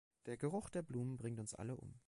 Der 0.25 0.35
Geruch 0.35 0.71
der 0.71 0.81
Blumen 0.81 1.15
bringt 1.19 1.39
uns 1.39 1.53
alle 1.53 1.75
um. 1.77 1.93